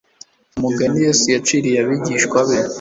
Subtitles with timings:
[0.57, 2.57] Umugani Yesu yaciriye abagishwa be